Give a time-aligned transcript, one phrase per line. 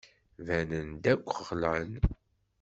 [0.45, 1.93] Banen-d akk xelɛen.